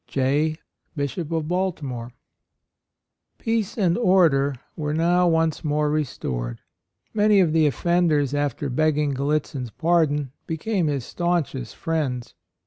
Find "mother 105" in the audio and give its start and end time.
3.37-3.45